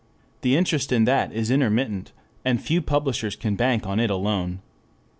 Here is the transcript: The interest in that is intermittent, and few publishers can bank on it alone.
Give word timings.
The 0.41 0.55
interest 0.57 0.91
in 0.91 1.05
that 1.05 1.31
is 1.31 1.51
intermittent, 1.51 2.11
and 2.43 2.59
few 2.59 2.81
publishers 2.81 3.35
can 3.35 3.55
bank 3.55 3.85
on 3.85 3.99
it 3.99 4.09
alone. 4.09 4.61